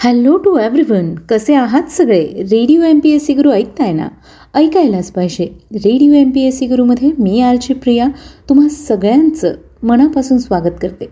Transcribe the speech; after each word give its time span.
Hello 0.00 0.36
to 0.36 0.56
everyone 0.58 1.14
कसे 1.14 1.54
आहात 1.54 1.90
सगळे? 1.90 2.24
Radio 2.50 2.82
M 2.82 2.98
P 2.98 3.10
S 3.10 3.26
C 3.26 3.34
Guru 3.34 3.50
ऐकताय 3.50 3.92
ना? 3.92 4.06
ऐकायलाच 4.54 5.10
पाहिजे. 5.12 5.44
Radio 5.74 6.12
M 6.12 6.30
P 6.30 6.42
S 6.42 6.58
C 6.58 6.66
गुरुमध्ये 6.66 7.10
मी 7.18 7.40
आलची 7.40 7.74
प्रिया. 7.74 8.06
तुम्हा 8.48 8.68
सगळ्यांचं 8.68 9.54
मनापासून 9.82 10.38
स्वागत 10.38 10.78
करते. 10.82 11.08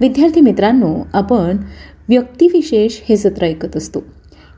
विद्यार्थी 0.00 0.40
मित्रांनो 0.40 0.94
आपण 1.14 1.56
व्यक्तिविशेष 2.08 3.00
हे 3.08 3.16
सत्र 3.16 3.46
ऐकत 3.46 3.76
असतो. 3.76 4.04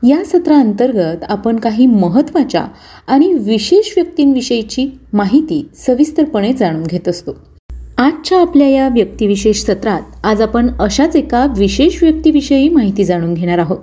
या 0.07 0.23
सत्राअंतर्गत 0.25 1.23
आपण 1.23 1.55
काही 1.55 1.85
महत्त्वाच्या 1.85 2.65
आणि 3.07 3.33
विशेष 3.33 3.93
व्यक्तींविषयीची 3.97 4.87
माहिती 5.13 5.69
सविस्तरपणे 5.87 6.53
जाणून 6.53 6.83
घेत 6.83 7.07
असतो. 7.07 7.54
आजच्या 7.97 8.41
आपल्या 8.41 8.67
या 8.67 8.87
व्यक्तिविशेष 8.87 9.61
सत्रात 9.61 10.01
आज 10.23 10.41
आपण 10.41 10.69
अशाच 10.79 11.15
एका 11.15 11.47
विशेष 11.57 12.03
व्यक्तीविषयी 12.03 12.69
माहिती 12.69 13.03
जाणून 13.03 13.33
घेणार 13.33 13.57
आहोत. 13.57 13.77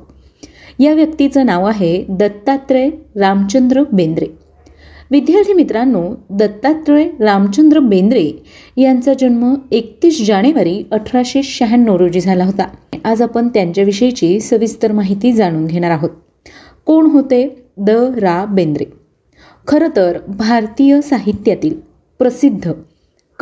या 0.78 0.94
व्यक्तीचं 0.94 1.46
नाव 1.46 1.64
आहे 1.64 2.04
दत्तात्रय 2.08 2.90
रामचंद्र 3.16 3.82
बेंद्रे. 3.92 4.26
विद्यार्थी 5.10 5.52
मित्रांनो 5.52 6.02
दत्तात्रय 6.30 7.04
रामचंद्र 7.20 7.78
बेंद्रे 7.78 8.30
यांचा 8.76 9.14
जन्म 9.14 9.54
एकतीस 9.70 10.26
जानेवारी 10.26 10.82
अठराशे 10.90 11.42
शहाण्णव 11.42 11.96
रोजी 11.96 12.20
झाला 12.20 12.44
होता. 12.44 12.68
आज 13.04 13.22
आपण 13.22 13.48
त्यांच्याविषयीची 13.48 14.40
सविस्तर 14.40 14.92
माहिती 14.92 15.32
जाणून 15.32 15.66
घेणार 15.66 15.90
आहोत. 15.90 16.10
कोण 16.86 17.06
होते 17.06 17.64
द. 17.76 17.90
रा. 17.90 18.44
बेंद्रे? 18.44 18.84
खरं 19.68 19.88
तर 19.96 20.18
भारतीय 20.28 21.00
साहित्यातील 21.00 21.74
प्रसिद्ध 22.18 22.72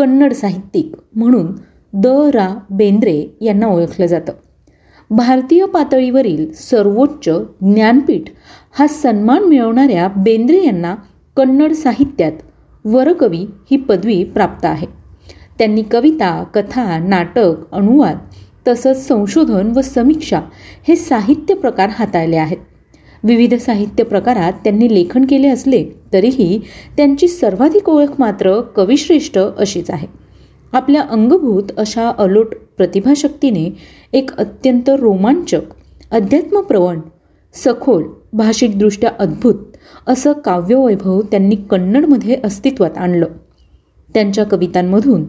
कन्नड 0.01 0.33
साहित्यिक 0.33 0.93
म्हणून 1.15 1.47
द. 1.93 2.07
रा. 2.07 2.59
बेंद्रे 2.71 3.37
यांना 3.41 3.67
ओळखलं 3.67 4.07
जातं. 4.07 4.33
भारतीय 5.11 5.67
पातळीवरील 5.67 6.53
सर्वोच्च 6.53 7.29
ज्ञानपीठ 7.61 8.23
हा 8.79 8.87
सन्मान 8.87 9.45
मिळवणाऱ्या 9.45 10.09
बेंद्रे 10.09 10.65
यांना 10.65 10.95
कन्नड 11.37 11.73
साहित्यात 11.73 12.33
वरकवी 12.85 13.47
ही 13.71 13.77
पदवी 13.77 14.25
प्राप्त 14.25 14.65
आहे. 14.65 14.87
त्यांनी 15.59 15.83
कविता 15.83 16.45
कथा 16.55 16.99
नाटक 16.99 17.73
अनुवाद 17.73 18.19
तसंच 18.69 19.09
संशोधन 19.09 19.73
व 19.77 19.81
समीक्षा 19.81 20.41
हे 20.89 20.97
साहित्य 20.97 21.55
प्रकार 21.55 21.89
हाताळले 21.93 22.37
आहेत. 22.37 22.57
विविध 23.23 23.55
साहित्य 23.55 24.05
प्रकारात 24.05 24.53
त्यांनी 24.53 24.95
लेखन 24.95 25.25
केले 25.25 25.49
असले 25.49 25.85
तरीही 26.13 26.61
त्यांची 26.97 27.29
सर्वाधिक 27.29 27.89
ओळख 27.89 28.09
मात्र 28.19 28.61
कविश्रेष्ठ 28.61 29.39
अशीच 29.39 29.91
आहे. 29.91 30.07
आपल्या 30.73 31.03
अंगभूत 31.03 31.63
अशा 31.77 32.11
अलोट 32.19 32.55
प्रतिभाशक्तीने 32.77 33.69
एक 34.13 34.37
अत्यंत 34.37 34.89
रोमांचक 34.89 35.61
अध्यात्मप्रवण 36.11 37.01
सखोल 37.55 38.05
भाषिकदृष्ट्या 38.33 39.11
अद्भुत 39.19 39.55
असं 40.07 40.33
काव्यवैभव 40.33 41.21
त्यांनी 41.21 41.57
कन्नडमध्ये 41.57 42.37
अस्तित्वात 42.45 42.99
आणलं. 42.99 43.27
त्यांच्या 44.15 44.45
कवितांमधून 44.45 45.25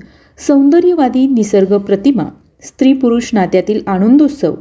सौंदर्यवादी 0.47 1.28
निसर्ग 1.28 1.78
प्रतिमा 1.78 2.23
स्त्री 2.64 2.94
पुरुष 2.94 3.30
नात्यातील 3.34 3.81
आनंदोत्सव 3.88 4.56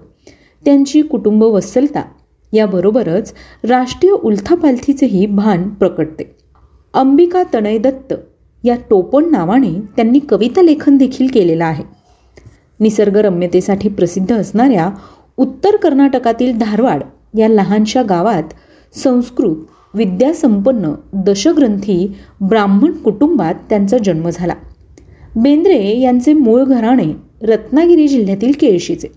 त्यांची 0.64 1.02
कुटुंब 1.02 1.42
वत्सलता 1.42 2.02
याबरोबरच 2.52 3.34
राष्ट्रीय 3.64 4.12
उलथापालथीचेही 4.12 5.26
भान 5.26 5.68
प्रकटते. 5.68 6.36
अंबिका 6.94 7.42
तनय 7.54 7.78
दत्त 7.78 8.14
या 8.64 8.76
टोपण 8.90 9.30
नावाने 9.30 9.80
त्यांनी 9.96 10.18
कविता 10.18 10.62
लेखन 10.62 10.96
देखील 10.96 11.26
केलेलं 11.34 11.64
आहे. 11.64 11.84
निसर्गरम्यतेसाठी 12.80 13.88
प्रसिद्ध 13.88 14.32
असणाऱ्या 14.32 14.90
उत्तर 15.36 15.76
कर्नाटकातील 15.76 16.58
धारवाड 16.58 17.02
या 17.38 17.48
लहानशा 17.48 18.02
गावात 18.02 18.42
संस्कृत 18.94 19.56
विद्यासंपन्न 19.94 20.92
दशग्रंथी 21.12 22.16
ब्राह्मण 22.40 22.92
कुटुंबात 22.92 23.54
त्यांचा 23.54 23.98
जन्म 23.98 24.30
झाला. 24.32 24.54
बेंद्रे 25.36 26.00
यांचे 26.00 26.32
मूळ 26.32 26.62
घराणे 26.62 27.12
रत्नागिरी 27.42 28.08
जिल्ह्यातील 28.08 28.52
केळशीचे. 28.60 29.08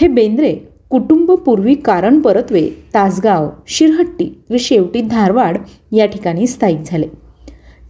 हे 0.00 0.08
बेंद्रे 0.08 0.56
कुटुंब 0.90 1.32
पूर्वी 1.32 1.74
कारण 1.74 2.20
परतवे 2.20 2.68
तासगाव 2.94 3.48
शिरहट्टी 3.66 4.42
व 4.50 4.54
शेवटी 4.60 5.00
धारवाड 5.00 5.58
या 5.92 6.06
ठिकाणी 6.06 6.46
स्थायिक 6.46 6.78
झाले. 6.86 7.06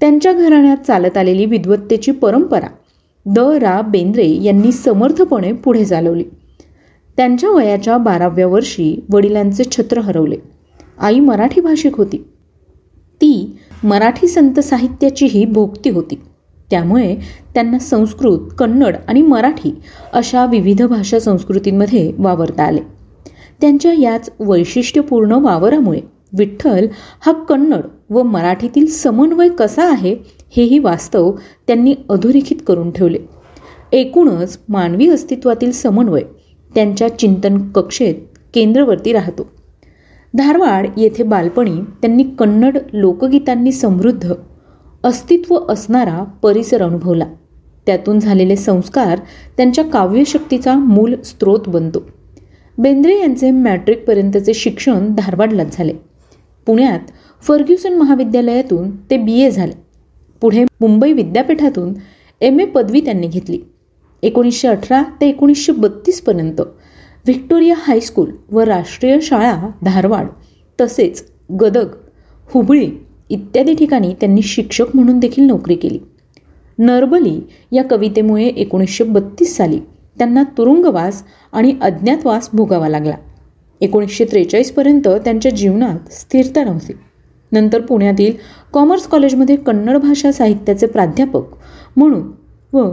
त्यांच्या 0.00 0.32
घराण्यात 0.32 0.76
चालत 0.76 1.16
आलेली 1.16 1.46
विद्वत्तेची 1.46 2.10
परंपरा 2.10 2.66
द. 3.26 3.38
रा. 3.38 3.80
बेंद्रे 3.80 4.42
यांनी 4.42 4.72
समर्थपणे 4.72 5.52
पुढे 5.52 5.84
चालवली. 5.84 6.24
त्यांच्या 7.16 7.50
वयाच्या 7.50 7.96
बाराव्या 7.98 8.46
वर्षी 8.46 9.04
वडिलांचे 9.12 9.64
छत्र 9.64 9.98
हरवले. 9.98 10.36
आई 10.98 11.20
मराठी 11.20 11.60
भाषिक 11.60 11.96
होती. 11.96 12.16
ती 13.14 13.56
मराठी 13.84 14.26
संत 14.26 14.60
साहित्याचीही 14.60 15.44
भोगती 15.44 15.90
होती. 15.90 16.20
त्यामुळे 16.70 17.16
त्यांना 17.54 17.78
संस्कृत 17.78 18.38
कन्नड 18.58 18.96
आणि 19.08 19.22
मराठी 19.22 19.74
अशा 20.12 20.46
विविध 20.46 20.82
भाषा 20.82 21.18
संस्कृतींमध्ये 21.20 22.12
वावरता 22.18 22.62
आले. 22.62 22.80
त्यांच्या 23.60 23.92
याच 23.92 24.30
वैशिष्ट्यपूर्ण 24.40 25.32
वावरामुळे 25.32 26.00
विठ्ठल 26.38 26.86
हा 27.26 27.32
कन्नड 27.32 27.80
व 28.10 28.22
मराठीतील 28.22 28.86
समन्वय 28.86 29.48
कसा 29.48 29.90
आहे 29.90 30.16
हेही 30.56 30.78
वास्तव 30.78 31.32
त्यांनी 31.66 31.94
अधोरेखित 32.10 32.56
करून 32.66 32.90
ठेवले. 32.90 33.18
एकूणच 33.92 34.58
मानवी 34.68 35.08
अस्तित्वातील 35.08 35.72
समन्वय 35.72 36.22
त्यांच्या 36.74 37.18
चिंतन 37.18 37.70
कक्षेत 37.70 38.14
केंद्रवर्ती 38.54 39.12
राहतो. 39.12 39.46
धारवाड 40.36 40.86
येथे 40.96 41.22
बालपणी 41.22 41.80
त्यांनी 42.00 42.22
कन्नड 42.38 42.78
लोकगीतांनी 42.92 43.72
समृद्ध 43.72 44.32
अस्तित्व 45.04 45.56
असणारा 45.68 46.22
परिसर 46.42 46.82
अनुभवला. 46.82 47.26
त्यातून 47.86 48.18
झालेले 48.18 48.56
संस्कार 48.56 49.18
त्यांच्या 49.56 49.84
काव्यशक्तीचा 49.84 50.74
मूल 50.74 51.14
स्रोत 51.24 51.68
बनतो. 51.68 52.02
बेंद्रे 52.78 53.18
यांचे 53.20 53.50
मॅट्रिकपर्यंतचे 53.50 54.54
शिक्षण 54.54 55.14
धारवाडलाच 55.14 55.76
झाले. 55.76 55.92
पुण्यात 56.66 57.10
फर्ग्युसन 57.42 57.94
महाविद्यालयातून 57.94 58.90
ते 59.10 59.16
बी 59.16 59.40
ए 59.40 59.50
झाले. 59.50 59.72
पुढे 60.42 60.64
मुंबई 60.80 61.12
विद्यापीठातून 61.12 61.92
एम 62.40 62.60
ए 62.60 62.64
पदवी 62.64 63.00
त्यांनी 63.00 63.26
घेतली. 63.26 63.60
एकोणीसशे 64.22 64.68
अठरा 64.68 65.02
ते 65.20 65.28
एकोणीसशे 65.28 65.72
बत्तीसपर्यंत 65.72 66.60
व्हिक्टोरिया 66.60 67.74
हायस्कूल 67.78 68.30
व 68.50 68.60
राष्ट्रीय 68.60 69.20
शाळा 69.22 69.68
धारवाड 69.84 70.26
तसेच 70.80 71.24
गदग 71.60 71.88
हुबळी 72.48 72.90
इत्यादी 73.30 73.74
ठिकाणी 73.74 74.14
त्यांनी 74.20 74.42
शिक्षक 74.42 74.84
म्हणून 74.94 75.18
देखील 75.18 75.44
नोकरी 75.44 75.74
केली. 75.74 75.98
नरबली 76.78 77.40
या 77.72 77.84
कवितेमुळे 77.84 78.44
एकोणीसशे 78.44 79.04
बत्तीस 79.04 79.56
साली 79.56 79.78
त्यांना 80.18 80.42
तुरुंगवास 80.42 81.22
आणि 81.52 81.74
अज्ञातवास 81.82 82.48
भोगावा 82.52 82.88
लागला. 82.88 83.14
एकोणीसशे 83.80 84.24
त्रेचाळीसपर्यंत 84.24 85.08
त्यांच्या 85.08 85.52
जीवनात 85.52 86.12
स्थिरता 86.12 86.64
नव्हती. 86.64 86.92
नंतर 87.52 87.80
पुण्यातील 87.80 88.32
कॉमर्स 88.72 89.06
कॉलेजमध्ये 89.06 89.56
कन्नड 89.56 89.96
भाषा 89.96 90.32
साहित्याचे 90.32 90.86
प्राध्यापक 90.86 91.42
म्हणून 91.96 92.30
व 92.72 92.92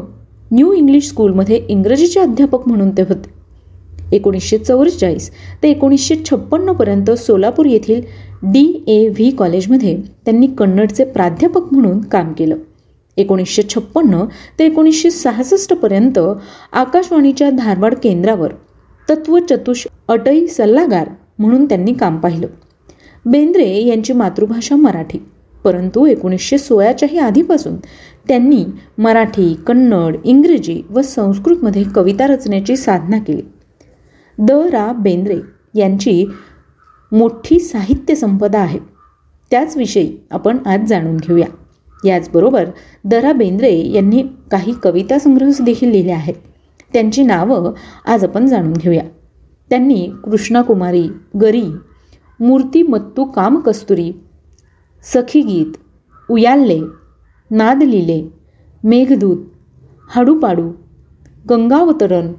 न्यू 0.52 0.74
इंग्लिश 0.74 1.08
स्कूलमध्ये 1.08 1.66
इंग्रजीचे 1.70 2.20
अध्यापक 2.20 2.68
म्हणून 2.68 2.90
ते 2.90 3.02
होते. 3.02 3.37
एकोणीसशे 4.12 4.57
चौवेचाळीस 4.57 5.29
ते 5.63 5.69
एकोणीसशे 5.69 6.16
छप्पन्नपर्यंत 6.25 7.12
सोलापूर 7.12 7.66
येथील 7.66 8.01
डी 8.44 8.66
ए 8.88 9.07
व्ही 9.07 9.29
कॉलेजमध्ये 9.31 9.95
त्यांनी 10.25 10.47
कन्नडचे 10.47 11.03
प्राध्यापक 11.03 11.73
म्हणून 11.73 12.00
काम 12.01 12.34
केलं. 12.34 12.57
एकोणीसशे 13.17 13.62
छप्पन्न 13.69 14.23
ते 14.59 14.66
एकोणीसशे 14.66 15.12
सहासष्टपर्यंत 15.12 16.19
आकाशवाणीच्या 16.72 17.50
धारवाड 17.50 17.96
केंद्रावर 17.96 18.51
तत्वचतुष 19.07 19.85
अटई 20.07 20.46
सल्लागार 20.47 21.09
म्हणून 21.40 21.66
त्यांनी 21.66 21.93
काम 21.93 22.17
पाहिलं. 22.17 22.47
बेंद्रे 23.26 23.70
यांची 23.85 24.14
मातृभाषा 24.14 24.76
मराठी 24.76 25.17
परंतु 25.64 26.05
एकोणीसशे 26.05 26.58
सोळाच्याही 26.58 27.17
आधीपासून 27.17 27.76
त्यांनी 28.28 28.64
मराठी 28.97 29.53
कन्नड 29.67 30.16
इंग्रजी 30.23 30.82
व 30.90 31.02
संस्कृतमध्ये 31.02 31.84
कविता 31.96 32.28
रचण्याची 32.28 32.78
साधना 32.78 33.20
केली. 33.20 33.41
द. 34.39 34.51
रा. 34.51 34.91
बेंद्रे 34.91 35.39
यांची 35.75 36.25
मोठी 37.11 37.59
साहित्य 37.59 38.16
संपदा 38.16 38.59
आहे. 38.59 38.79
त्याचविषयी 39.51 40.17
आपण 40.31 40.57
आज 40.66 40.87
जाणून 40.87 41.17
घेऊया. 41.17 41.47
याचबरोबर 42.05 42.66
दरा 43.03 43.34
बेंद्रे 43.34 43.91
यांनी 43.91 44.23
काही 44.51 44.73
कविता 44.84 45.19
संग्रह 45.19 45.51
देखील 45.63 45.89
लिहिले 45.89 46.11
आहेत. 46.11 46.34
त्यांची 46.93 47.23
नावं 47.23 47.73
आज 48.05 48.23
आपण 48.23 48.45
जाणून 48.45 48.73
घेऊया. 48.73 49.03
त्यांनी 49.69 50.09
कृष्णाकुमारी 50.23 51.07
गरी 51.41 51.66
मूर्ती 52.39 52.84
मत्तू 52.84 53.23
काम 53.25 53.59
कस्तुरी 53.59 54.11
सखीगीत 55.03 55.78
उयाल्ले 56.31 56.79
नाद 57.51 57.84
लिले 57.84 58.34
मेघदूत 58.84 59.37
हाडूपाडू 60.09 60.72
गंगावतरण 61.49 62.34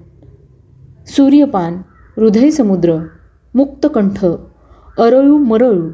सूर्यपान 1.14 1.81
हृदयसमुद्र 2.16 2.96
मुक्तकंठ 3.55 4.25
अरळू 4.25 5.37
मरळू 5.50 5.88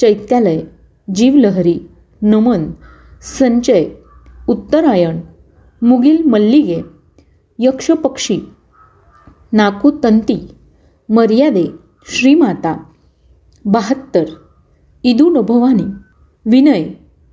चैत्यालय 0.00 0.60
जीवलहरी 1.08 1.78
नमन 2.22 2.70
संचय 3.38 3.84
उत्तरायण 4.48 5.20
मुगिल 5.82 6.22
मल्लिगे 6.30 6.80
यक्षपक्षी 7.58 8.38
नाकुतंती 9.52 10.38
मर्यादे 11.08 11.64
श्रीमाता 12.08 12.74
बहात्तर 13.64 14.24
इदू 15.04 15.28
नभवानी 15.30 15.84
विनय 16.46 16.84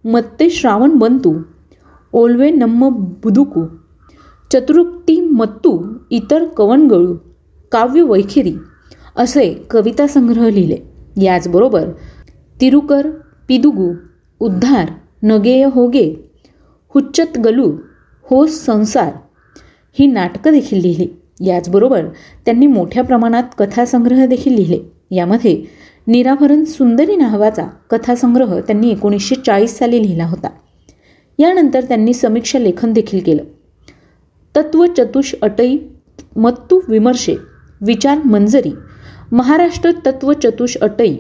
मत्ते 0.05 0.49
श्रावण 0.49 0.97
बंतू 0.97 1.33
ओल्वे 2.13 2.49
नम्म 2.51 2.89
बुदुकू 3.23 3.65
चतुरुक्ती 4.53 5.19
मत्तू 5.21 5.79
इतर 6.11 6.45
कवनगळू 6.47 7.15
काव्य 7.71 8.01
वैखिरी 8.01 8.53
असे 9.15 9.53
कविता 9.69 10.07
संग्रह 10.07 10.49
लिहिले. 10.49 10.77
याचबरोबर 11.21 11.89
तिरुकर 12.61 13.07
पिदुगू 13.47 13.93
उद्धार 14.39 14.89
नगेय 15.23 15.65
होगे 15.65 16.31
हुच्चत 16.89 17.39
गलू 17.39 17.71
हो 18.23 18.45
संसार 18.45 19.13
ही 19.99 20.07
नाटकं 20.07 20.51
देखील 20.51 20.81
लिहिली. 20.81 21.07
याचबरोबर 21.47 22.05
त्यांनी 22.45 22.67
मोठ्या 22.67 23.03
प्रमाणात 23.03 23.43
कथासंग्रह 23.59 24.25
देखील 24.25 24.53
लिहिले. 24.53 24.79
यामध्ये 25.11 25.63
निराभरण 26.07 26.63
सुंदरी 26.63 27.15
नावाचा 27.15 27.67
कथासंग्रह 27.89 28.59
त्यांनी 28.59 28.89
एकोणीसशे 28.89 29.35
चाळीस 29.35 29.77
साली 29.77 30.01
लिहिला 30.01 30.25
होता. 30.25 30.49
यानंतर 31.39 31.83
त्यांनी 31.83 32.13
समीक्षा 32.13 32.59
लेखन 32.59 32.93
देखील 32.93 33.19
केलं. 33.25 33.43
तत्व 34.55 34.85
चतुष 34.97 35.33
अटई 35.41 35.77
मत्तू 36.37 36.79
विमर्शे 36.89 37.35
विचार 37.81 38.21
मंजरी 38.25 38.73
महाराष्ट्र 39.31 39.91
तत्व 40.05 40.31
चतुष 40.33 40.75
अटई. 40.77 41.15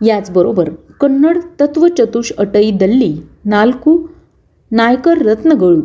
याचबरोबर 0.00 0.70
कन्नड 1.00 1.38
तत्व 1.60 1.86
चतुष 1.98 2.32
अटई 2.38 2.70
दल्ली 2.70 3.12
नाल्कू 3.44 3.96
नायकर 4.70 5.18
रत्नगळू 5.18 5.80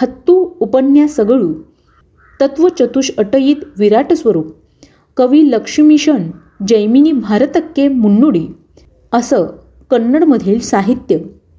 हत्तू 0.00 0.34
उपन्यासगळू 0.60 1.52
तत्व 2.40 2.68
चतुष 2.78 3.10
अटईत 3.18 3.56
विराट 3.78 4.12
स्वरूप 4.12 4.54
कवी 5.16 5.50
लक्ष्मीशन 5.50 6.30
जैमिनी 6.68 7.12
भारतक्के 7.12 7.88
मुन्नुडी 7.88 8.46
असं 9.12 9.46
कन्नडमधील 9.90 10.58
साहित्य 10.60 11.18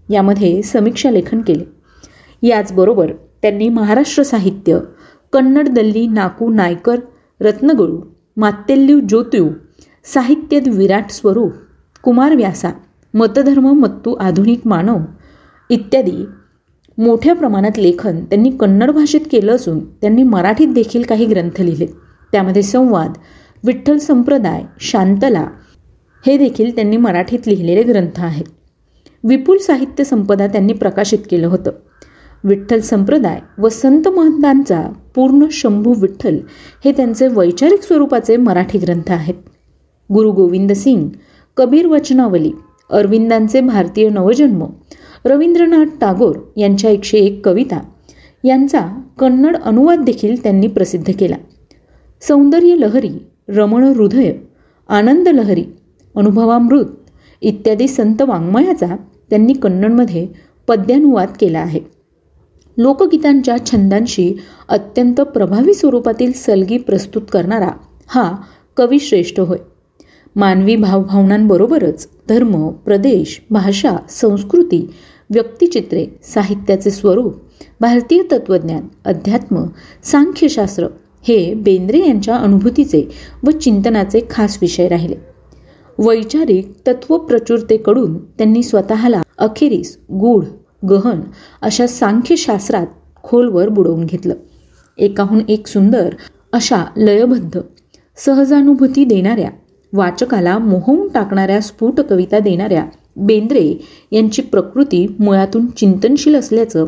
यामध्ये 0.09 0.61
समीक्षा 0.63 1.11
लेखन 1.11 1.41
केले. 1.41 1.63
याचबरोबर 2.47 3.11
त्यांनी 3.41 3.69
महाराष्ट्र 3.69 4.23
साहित्य 4.23 4.79
कन्नड 5.33 5.69
दल्ली 5.69 6.07
नाकू 6.07 6.53
नायकर 6.53 6.99
रत्नगुळू 7.41 8.01
मात्तेल्यू 8.37 8.99
ज्योत्यू 8.99 9.49
साहित्यात 10.03 10.67
विराट 10.67 11.11
स्वरूप 11.11 11.51
कुमार 12.03 12.35
व्यासा 12.35 12.71
मतधर्म 13.13 13.67
मत्तू 13.71 14.13
आधुनिक 14.13 14.61
मानव 14.65 14.97
इत्यादी 15.69 16.25
मोठ्या 16.97 17.35
प्रमाणात 17.35 17.77
लेखन 17.77 18.23
त्यांनी 18.25 18.49
कन्नड 18.51 18.91
भाषेत 18.91 19.21
केलं 19.31 19.55
असून 19.55 19.79
त्यांनी 19.85 20.23
मराठीत 20.23 20.67
देखील 20.67 21.03
काही 21.03 21.25
ग्रंथ 21.25 21.61
लिहिले. 21.61 21.85
त्यामध्ये 22.31 22.61
संवाद 22.63 23.13
विठ्ठल 23.63 23.97
संप्रदाय 23.97 24.63
शांतला 24.79 25.47
हे 26.25 26.37
देखील 26.37 26.75
त्यांनी 26.75 26.97
मराठीत 26.97 27.47
लिहिलेले 27.47 27.83
ग्रंथ 27.83 28.19
आहेत. 28.19 28.45
विपुल 29.23 29.57
साहित्य 29.57 30.03
संपदा 30.03 30.47
त्यांनी 30.47 30.73
प्रकाशित 30.73 31.19
केलं 31.31 31.47
होतं. 31.47 31.71
विठ्ठल 32.45 32.79
संप्रदाय 32.79 33.39
व 33.57 33.69
संत 33.69 34.07
महंतांचा 34.07 34.81
पूर्ण 35.15 35.45
शंभू 35.51 35.93
विठ्ठल 35.97 36.37
हे 36.85 36.91
त्यांचे 36.91 37.27
वैचारिक 37.27 37.81
स्वरूपाचे 37.81 38.37
मराठी 38.37 38.77
ग्रंथ 38.77 39.11
आहेत. 39.11 39.35
गुरु 40.13 40.31
गोविंद 40.31 40.71
सिंग 40.71 41.09
कबीर 41.57 41.87
वचनावली 41.87 42.51
अरविंदांचे 42.89 43.61
भारतीय 43.61 44.09
नवजन्म 44.09 44.65
रवींद्रनाथ 45.25 45.97
टागोर 46.01 46.35
यांच्या 46.57 46.89
एकशे 46.89 47.17
एक 47.17 47.45
कविता 47.45 47.79
यांचा 48.43 48.81
कन्नड 49.19 49.55
अनुवाद 49.55 50.03
देखील 50.03 50.43
त्यांनी 50.43 50.67
प्रसिद्ध 50.67 51.11
केला. 51.19 51.35
सौंदर्य 52.21 52.75
लहरी 52.75 53.09
रमण 53.49 53.83
हृदय 53.83 54.31
आनंद 54.89 55.27
लहरी 55.27 55.65
अनुभवामृत 56.15 56.85
इत्यादी 57.41 57.87
संत 57.87 58.21
वाङ्मयाचा 58.21 58.95
त्यांनी 59.29 59.53
कन्नडमध्ये 59.53 60.27
पद्यानुवाद 60.67 61.27
केला 61.39 61.59
आहे. 61.59 61.94
लोकगीतांच्या 62.77 63.55
छंदांशी 63.65 64.33
अत्यंत 64.69 65.21
प्रभावी 65.21 65.73
स्वरूपातील 65.73 66.31
सलगी 66.31 66.77
प्रस्तुत 66.77 67.21
करणारा 67.31 67.69
हा 68.07 68.35
कवी 68.77 68.99
श्रेष्ठ 68.99 69.39
होय. 69.39 69.57
मानवी 70.35 70.75
भावभावनांबरोबरच 70.75 72.07
धर्म 72.29 72.69
प्रदेश 72.69 73.41
भाषा 73.49 73.97
संस्कृती 74.09 74.89
व्यक्तिचित्रे 75.29 76.05
साहित्याचे 76.23 76.91
स्वरूप 76.91 77.35
भारतीय 77.81 78.23
तत्त्वज्ञान 78.31 78.87
अध्यात्म 79.05 79.63
सांख्यशास्त्र 80.03 80.87
हे 81.27 81.53
बेंद्रे 81.53 81.99
यांच्या 81.99 82.35
अनुभूतीचे 82.35 83.03
व 83.43 83.49
चिंतनाचे 83.49 84.19
खास 84.29 84.57
विषय 84.61 84.87
राहिले. 84.87 85.15
वैचारिक 85.97 86.71
तत्वप्रचुरतेकडून 86.87 88.17
त्यांनी 88.25 88.63
स्वतःला 88.63 89.21
अखेरीस 89.37 89.97
गूढ 90.11 90.45
गहन 90.89 91.21
अशा 91.61 91.87
सांख्यशास्त्रात 91.87 92.87
खोलवर 93.23 93.69
बुडवून 93.69 94.05
घेतलं. 94.05 94.33
एकाहून 94.97 95.41
एक 95.49 95.67
सुंदर 95.67 96.13
अशा 96.53 96.85
लयबद्ध 96.97 97.59
सहजानुभूती 98.15 99.05
देणाऱ्या 99.05 99.49
वाचकाला 99.93 100.57
मोहवून 100.57 101.07
टाकणाऱ्या 101.07 101.61
स्फुट 101.61 101.99
कविता 101.99 102.39
देणाऱ्या 102.39 102.85
बेंद्रे 103.15 103.73
यांची 104.11 104.41
प्रकृती 104.41 105.15
मुळातून 105.19 105.67
चिंतनशील 105.67 106.35
असल्याचं 106.35 106.85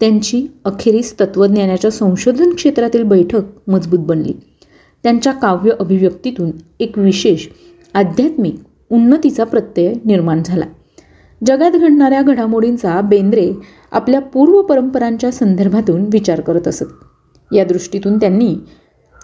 त्यांची 0.00 0.46
अखेरीस 0.64 1.14
तत्त्वज्ञानाच्या 1.20 1.90
संशोधन 1.90 2.54
क्षेत्रातील 2.54 3.02
बैठक 3.02 3.42
मजबूत 3.68 3.98
बनली. 3.98 4.32
त्यांच्या 5.02 5.32
काव्य 5.32 5.70
अभिव्यक्तीतून 5.80 6.50
एक 6.80 6.98
विशेष 6.98 7.46
आध्यात्मिक 7.94 8.54
उन्नतीचा 8.90 9.44
प्रत्यय 9.44 9.92
निर्माण 10.04 10.42
झाला. 10.44 10.64
जगात 11.44 11.70
घडणाऱ्या 11.70 12.22
घडामोडींचा 12.22 13.00
बेंद्रे 13.00 13.52
आपल्या 13.92 14.20
पूर्व 14.20 14.60
परंपरांच्या 14.62 15.30
संदर्भातून 15.32 16.04
विचार 16.12 16.40
करत 16.40 16.68
असत. 16.68 16.84
या 17.50 17.64
दृष्टीतून 17.64 18.18
त्यांनी 18.18 18.54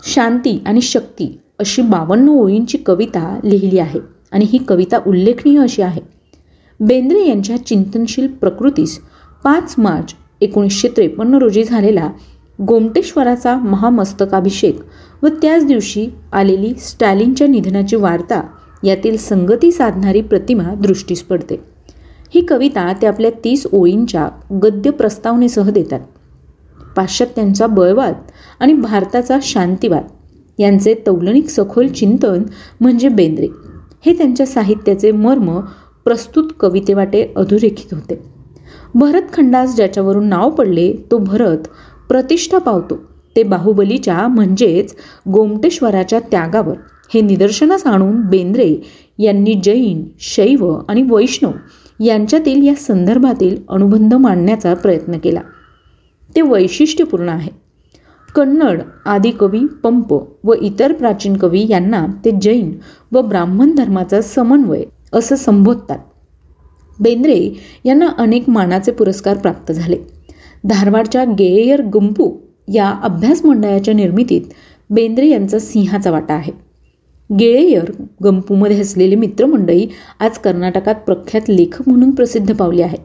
शांती 0.07 0.63
आणि 0.67 0.81
शक्ती 0.81 1.39
अशी 1.59 1.83
बावन्न 1.83 2.29
ओळींची 2.29 2.79
कविता 2.79 3.39
लिहिली 3.45 3.79
आहे 3.79 4.01
आणि 4.33 4.45
ही 4.45 4.59
कविता 4.59 4.99
उल्लेखनीय 5.07 5.59
अशी 5.59 5.83
आहे. 5.83 6.01
बेंद्रे 6.81 7.27
यांच्या 7.29 7.57
चिंतनशील 7.67 8.27
प्रकृतीस 8.27 8.99
पाच 9.45 9.75
मार्च 9.79 10.15
एकोणीसशे 10.41 10.89
त्रेपन्न 10.89 11.35
रोजी 11.35 11.65
झालेला 11.65 12.11
गोमटेश्वराचा 12.59 13.57
महामस्तकाभिषेक 13.57 14.81
व 15.23 15.29
त्याच 15.43 15.67
दिवशी 15.67 16.09
आलेली 16.33 16.73
स्टॅलिनच्या 16.75 17.47
निधनाची 17.47 17.97
वार्ता 17.97 18.41
यातील 18.85 19.17
संगती 19.17 19.73
साधणारी 19.73 20.21
प्रतिमा 20.21 20.75
दृष्टीस 20.75 21.23
पडते. 21.23 21.61
ही 22.35 22.41
कविता 22.41 22.93
ते 22.93 23.07
आपल्या 23.07 23.31
तीस 23.45 23.67
ओळींच्या 23.73 24.29
गद्य 24.63 24.91
प्रस्तावनेसह 24.91 25.71
देतात. 25.71 26.01
पाश्चात्यांचा 26.97 27.67
बळवाद 27.67 28.15
आणि 28.61 28.75
भारताचा 28.75 29.39
शांतिवाद. 29.43 30.03
यांचे 30.59 30.95
तौलनिक 31.07 31.49
सखोल 31.49 31.89
चिंतन 31.89 32.43
म्हणजे 32.81 33.09
बेंद्रे. 33.09 33.47
हे 34.07 34.19
त्यांच्या 34.19 34.47
साहित्याचे 34.47 35.13
मर्म 35.13 35.61
प्रस्तुत 36.05 36.45
कवितेवाटे 36.61 37.33
अधोरेखित 37.37 37.95
होते. 37.95 38.23
भरतखंडास 38.95 39.77
ज्याच्यावरून 39.77 40.27
नाव 40.27 40.51
पडले 40.51 40.95
तो 41.11 41.19
भरत 41.19 41.59
प्रतिष्ठा 42.09 42.59
पावतो. 42.59 42.99
ते 43.37 43.43
बाहुबलीच्या 43.43 44.29
म्हणजेच 44.29 44.95
गोमटेश्वराच्या 45.29 46.21
त्यागावर. 46.21 46.75
हे 47.15 47.21
निदर्शनास 47.21 47.87
आणून 47.87 48.21
बेंद्रे 48.21 48.77
यांनी 49.19 49.55
जैन 49.55 50.05
शैव 50.21 50.79
आणि 50.89 51.03
वैष्णव 51.03 51.51
यांच्यातील 52.05 52.67
या 52.67 52.75
संदर्भातील 52.75 53.57
अनुबंध 53.69 54.15
मांडण्याचा 54.15 54.75
प्रयत्न 54.75 55.19
केला. 55.19 55.41
ते 56.37 56.41
वैशिष्ट्यपूर्ण 56.43 57.29
आहे. 57.29 57.51
कन्नड 58.35 58.83
आदी 59.07 59.31
कवी 59.31 59.61
पंप 59.83 60.13
व 60.45 60.53
इतर 60.61 60.93
प्राचीन 60.93 61.37
कवी 61.37 61.67
यांना 61.69 62.07
ते 62.25 62.31
जैन 62.43 62.73
व 63.13 63.21
ब्राह्मण 63.23 63.75
धर्माचा 63.75 64.21
समन्वय 64.21 64.83
असं 65.13 65.37
संबोधतात. 65.37 65.99
बेंद्रे 67.01 67.51
यांना 67.85 68.09
अनेक 68.19 68.49
मानाचे 68.49 68.93
पुरस्कार 68.93 69.37
प्राप्त 69.37 69.73
झाले. 69.73 69.97
धारवाडच्या 70.65 71.25
गेयर 71.25 71.83
गुंपू 71.83 72.31
या 72.75 72.89
अभ्यास 73.03 73.45
मंडळाच्या 73.45 73.95
निर्मितीत 73.95 74.43
बेंद्रे 74.91 75.29
यांचा 75.29 75.59
सिंहाचा 75.59 76.11
वाटा 76.11 76.35
आहे. 76.35 76.72
गेळेयर 77.31 77.91
गंपूमध्ये 78.25 78.81
असलेली 78.81 79.17
मित्रमंडळी 79.17 79.87
आज 80.21 80.39
कर्नाटकात 80.39 80.95
प्रख्यात 81.07 81.49
लेखक 81.49 81.89
म्हणून 81.89 82.11
प्रसिद्ध 82.11 82.55
पावले 82.55 82.83
आहेत. 82.83 82.99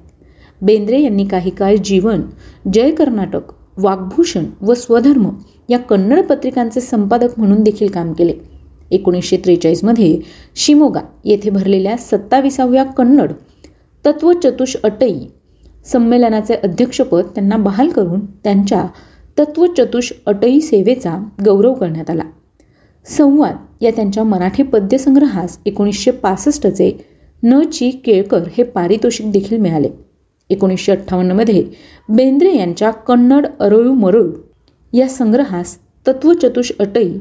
बेंद्रे 0.62 1.02
यांनी 1.02 1.26
काही 1.26 1.50
काळ 1.50 1.76
जीवन 1.86 2.22
जय 2.74 2.92
कर्नाटक 2.92 3.52
वाग्भूषण 3.78 4.46
व 4.62 4.74
स्वधर्म 4.74 5.30
या 5.70 5.78
कन्नड 5.80 6.26
पत्रिकांचे 6.26 6.82
संपादक 6.82 7.38
म्हणून 7.38 7.64
देखील 7.64 7.92
काम 7.92 8.14
केले. 8.14 8.34
एकोणीसशे 8.92 9.38
त्रेचाळीसमध्ये 9.38 10.20
शिमोगा 10.56 11.02
येथे 11.26 11.50
भरलेल्या 11.50 11.98
सत्ताविसाव्या 11.98 12.84
कन्नड 12.98 13.32
तत्वचतुष 14.06 14.76
अटई 14.84 15.14
संमेलनाचे 15.86 16.56
अध्यक्षपद 16.56 17.26
त्यांना 17.26 17.58
बहाल 17.58 17.90
करून 17.90 18.26
त्यांच्या 18.44 18.86
तत्वचतुष 19.38 20.12
अटई 20.26 20.60
सेवेचा 20.60 21.18
गौरव 21.46 21.74
करण्यात 21.74 22.10
आला. 22.10 22.24
संवाद 23.08 23.56
या 23.82 23.92
त्यांच्या 23.92 24.24
मराठी 24.24 24.64
पद्यसंग्रहास 24.64 25.58
एकोणीसशे 25.66 26.12
पासष्टचे 26.12 26.92
न 27.44 27.62
ची 27.64 27.90
केळकर 28.06 28.48
हे 28.58 28.64
पारितोषिक 28.64 29.32
देखील 29.32 29.58
मिळाले. 29.58 29.90
एकोणीसशे 30.50 30.92
अठ्ठावन्नमध्ये 30.92 31.64
बेंद्रे 32.10 32.56
यांच्या 32.58 32.92
कन्नड 32.92 33.48
अरळू 33.60 33.94
मरळू 33.94 34.32
या 34.94 35.08
संग्रहास 35.10 35.78
तत्वचतुष 36.08 36.72
अटई 36.80 37.14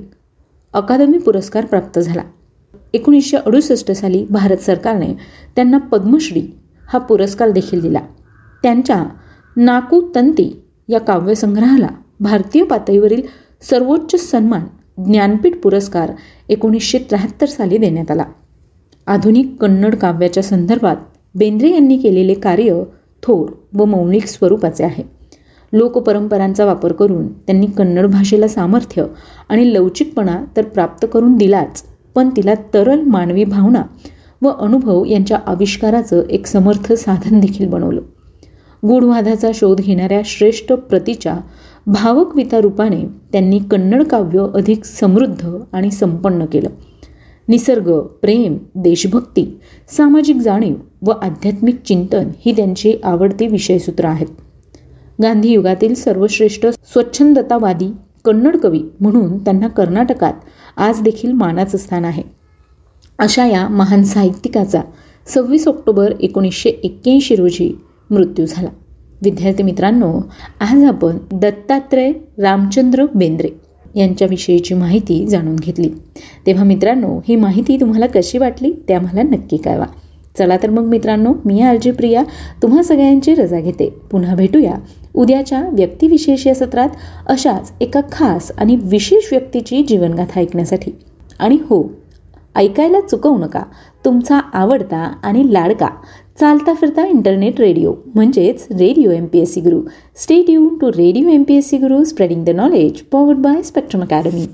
अकादमी 0.75 1.19
पुरस्कार 1.19 1.65
प्राप्त 1.65 1.99
झाला. 1.99 2.23
एकोणीसशे 2.95 3.37
अडुसष्ट 3.37 3.91
साली 3.93 4.25
भारत 4.31 4.57
सरकारने 4.57 5.13
त्यांना 5.57 5.79
पद्मश्री 5.79 6.43
हा 6.89 6.99
पुरस्कार 6.99 7.51
देखील 7.51 7.81
दिला. 7.81 8.01
त्यांच्या 8.63 9.05
नाकू 9.57 10.01
तंती 10.15 10.53
या 10.89 11.01
काव्यसंग्रहाला 11.01 11.89
भारतीय 12.21 12.65
पातळीवरील 12.65 13.23
सर्वोच्च 13.71 14.21
सन्मान 14.21 14.65
ज्ञानपीठ 14.99 15.57
पुरस्कार 15.57 16.13
एकोणीसशे 16.49 16.99
त्र्याहत्तर 16.99 17.47
साली 17.47 17.79
देण्यात 17.79 18.11
आला. 18.11 18.25
आधुनिक 19.07 19.57
कन्नड 19.61 19.95
काव्याच्या 19.95 20.43
संदर्भात 20.43 20.97
बेंद्रे 21.35 21.71
यांनी 21.71 21.97
केलेले 21.97 22.35
कार्य 22.35 22.83
थोर 23.23 23.51
व 23.75 23.85
मौलिक 23.85 24.27
स्वरूपाचे 24.27 24.85
आहे. 24.85 25.03
लोकपरंपरांचा 25.73 26.65
वापर 26.65 26.93
करून 26.93 27.33
त्यांनी 27.33 27.67
कन्नड 27.67 28.07
भाषेला 28.07 28.49
सामर्थ्य 28.49 29.05
आणि 29.49 29.75
लवचिकपणा 29.75 30.45
तर 30.57 30.65
प्राप्त 30.65 31.07
करून 31.13 31.37
दिलाच 31.37 31.83
पण 32.15 32.29
तिला 32.37 32.55
तरल 32.75 33.01
मानवी 33.01 33.45
भावना 33.45 33.83
व 34.43 34.49
अनुभव 34.49 35.05
यांच्या 35.05 35.39
आविष्काराचं 35.47 36.23
एक 36.31 36.47
समर्थ 36.47 36.93
साधन 36.93 37.41
देखील 37.41 37.69
बनवलं. 37.69 38.01
गूढवादाचा 38.87 39.51
शोध 39.55 39.81
घेणाऱ्या 39.81 40.21
श्रेष्ठ 40.25 40.73
प्रतीच्या 40.73 41.37
भावकविता 41.87 42.61
रूपाने 42.61 43.05
त्यांनी 43.33 43.59
कन्नड 43.71 44.03
काव्य 44.03 44.47
अधिक 44.55 44.85
समृद्ध 44.85 45.49
आणि 45.73 45.91
संपन्न 45.91 46.45
केलं. 46.45 46.69
निसर्ग 47.49 48.01
प्रेम 48.01 48.57
देशभक्ती 48.75 49.61
सामाजिक 49.97 50.37
जाणीव 50.37 50.75
व 51.03 51.11
आध्यात्मिक 51.11 51.83
चिंतन 51.83 52.29
ही 52.39 52.53
त्यांची 52.57 52.95
आवडती 53.05 53.47
विषयसूत्र 53.47 54.05
आहेत. 54.05 54.27
गांधी 55.23 55.49
युगातील 55.49 55.95
सर्वश्रेष्ठ 55.95 56.67
स्वच्छंदतावादी 56.67 57.93
कन्नड 58.25 58.57
कवी 58.57 58.83
म्हणून 59.01 59.39
त्यांना 59.39 59.69
कर्नाटकात 59.69 60.35
आज 60.77 61.01
देखील 61.03 61.33
मानाचं 61.33 61.79
स्थान 61.79 62.05
आहे. 62.05 62.23
अशा 63.19 63.47
या 63.47 63.69
महान 63.69 64.03
साहित्यिकाचा 64.03 64.81
सव्वीस 65.27 65.69
ऑक्टोबर 65.69 66.13
एकोणीसशे 66.21 66.71
एक्क्याऐंशी 66.71 67.37
रोजी 67.37 67.79
मृत्यू 68.11 68.47
झाला. 68.47 68.69
विद्यार्थी 69.23 69.63
मित्रांनो 69.63 70.21
आज 70.61 70.85
आपण 70.85 71.19
दत्तात्रय 71.33 72.13
रामचंद्र 72.39 73.07
बेंद्रे 73.15 73.49
यांच्याविषयीची 73.95 74.75
माहिती 74.75 75.27
जाणून 75.27 75.57
घेतली. 75.57 75.91
तेव्हा 76.47 76.65
मित्रांनो 76.65 77.21
ही 77.29 77.37
माहिती 77.37 77.81
तुम्हाला 77.81 78.07
कशी 78.07 78.39
वाटली 78.39 78.73
ते 78.89 78.95
आम्हाला 78.95 79.23
नक्की 79.23 79.57
कळवा. 79.57 79.85
चला 80.39 80.57
तर 80.57 80.71
मग 80.71 80.83
मित्रांनो 80.83 81.33
मी 81.45 81.61
आरजी 81.61 81.91
प्रिया 81.91 82.23
तुम्हा 82.63 82.83
सगळ्यांची 82.83 83.35
रजा 83.35 83.61
घेते. 83.61 83.89
पुन्हा 84.11 84.35
भेटूया. 84.35 84.75
उद्याच्या 85.15 85.69
व्यक्तिविशेष 85.73 86.47
या 86.47 86.55
सत्रात 86.55 86.89
अशाच 87.27 87.73
एका 87.81 88.01
खास 88.13 88.53
आणि 88.59 88.77
विशेष 88.83 89.33
व्यक्तीची 89.33 89.83
जीवनगाथा 89.83 90.41
ऐकण्यासाठी. 90.41 90.91
आणि 91.39 91.55
हो 91.55 91.93
ऐकायला 92.57 93.01
चुकवू 93.01 93.39
नका. 93.39 93.63
तुमचा 94.05 94.39
आवडता 94.39 95.13
आणि 95.23 95.53
लाडका 95.53 95.89
चालता 96.41 96.73
फिरता 96.75 97.05
इंटरनेट 97.07 97.61
रेडिओ 97.61 97.93
म्हणजेच 98.15 98.67
radio 98.71 99.11
M 99.11 99.27
P 99.27 99.39
S 99.39 99.55
C 99.55 99.61
Guru 99.61 99.81
stay tuned 100.51 100.69
to 100.81 100.91
radio 100.97 101.29
M 101.29 101.43
P 101.43 101.57
S 101.57 101.71
C 101.71 101.79
Guru 101.79 102.03
spreading 102.05 102.45
the 102.45 102.57
knowledge 102.57 103.03
powered 103.13 103.39
by 103.39 103.63
Spectrum 103.63 104.03
Academy 104.03 104.47